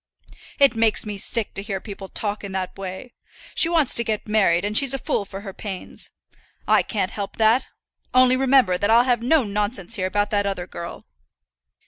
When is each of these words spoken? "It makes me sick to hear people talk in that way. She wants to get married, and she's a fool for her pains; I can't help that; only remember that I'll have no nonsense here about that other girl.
"It 0.57 0.75
makes 0.75 1.05
me 1.05 1.15
sick 1.19 1.53
to 1.53 1.61
hear 1.61 1.79
people 1.79 2.09
talk 2.09 2.43
in 2.43 2.53
that 2.53 2.75
way. 2.75 3.13
She 3.53 3.69
wants 3.69 3.93
to 3.93 4.03
get 4.03 4.27
married, 4.27 4.65
and 4.65 4.75
she's 4.75 4.95
a 4.95 4.97
fool 4.97 5.25
for 5.25 5.41
her 5.41 5.53
pains; 5.53 6.09
I 6.67 6.81
can't 6.81 7.11
help 7.11 7.37
that; 7.37 7.67
only 8.11 8.35
remember 8.35 8.79
that 8.79 8.89
I'll 8.89 9.03
have 9.03 9.21
no 9.21 9.43
nonsense 9.43 9.97
here 9.97 10.07
about 10.07 10.31
that 10.31 10.47
other 10.47 10.65
girl. 10.65 11.05